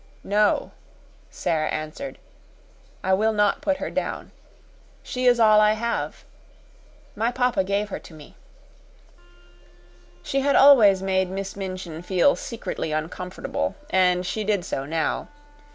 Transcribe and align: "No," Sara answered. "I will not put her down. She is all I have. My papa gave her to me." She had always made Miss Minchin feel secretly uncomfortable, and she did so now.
"No," 0.23 0.71
Sara 1.29 1.69
answered. 1.69 2.17
"I 3.03 3.13
will 3.13 3.33
not 3.33 3.61
put 3.61 3.77
her 3.77 3.91
down. 3.91 4.31
She 5.03 5.27
is 5.27 5.39
all 5.39 5.61
I 5.61 5.73
have. 5.73 6.25
My 7.15 7.31
papa 7.31 7.63
gave 7.63 7.89
her 7.89 7.99
to 7.99 8.13
me." 8.15 8.33
She 10.23 10.39
had 10.39 10.55
always 10.55 11.03
made 11.03 11.29
Miss 11.29 11.55
Minchin 11.55 12.01
feel 12.01 12.35
secretly 12.35 12.91
uncomfortable, 12.91 13.75
and 13.91 14.25
she 14.25 14.43
did 14.43 14.65
so 14.65 14.87
now. 14.87 15.27